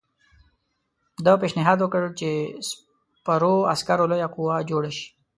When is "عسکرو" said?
3.73-4.05